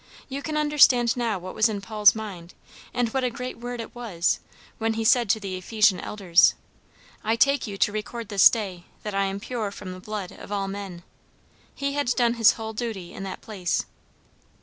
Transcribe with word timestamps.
You 0.27 0.41
can 0.41 0.57
understand 0.57 1.15
now 1.15 1.37
what 1.37 1.53
was 1.53 1.69
in 1.69 1.79
Paul's 1.79 2.15
mind, 2.15 2.55
and 2.91 3.09
what 3.09 3.23
a 3.23 3.29
great 3.29 3.59
word 3.59 3.79
it 3.79 3.93
was, 3.93 4.39
when 4.79 4.93
he 4.93 5.03
said 5.03 5.29
to 5.29 5.39
the 5.39 5.55
Ephesian 5.57 5.99
elders, 5.99 6.55
'I 7.23 7.35
take 7.35 7.67
you 7.67 7.77
to 7.77 7.91
record 7.91 8.29
this 8.29 8.49
day, 8.49 8.85
that 9.03 9.13
I 9.13 9.25
am 9.25 9.39
pure 9.39 9.69
from 9.69 9.91
the 9.91 9.99
blood 9.99 10.31
of 10.31 10.51
all 10.51 10.67
men.' 10.67 11.03
He 11.75 11.93
had 11.93 12.07
done 12.15 12.33
his 12.33 12.53
whole 12.53 12.73
duty 12.73 13.13
in 13.13 13.21
that 13.25 13.41
place!" 13.41 13.85